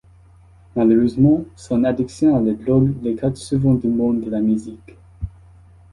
Malheureusement, 0.75 1.45
son 1.55 1.83
addiction 1.83 2.35
à 2.35 2.41
la 2.41 2.53
drogue 2.53 2.91
l'écarte 3.03 3.37
souvent 3.37 3.75
du 3.75 3.87
monde 3.87 4.21
de 4.21 4.31
la 4.31 4.41
musique. 4.41 4.97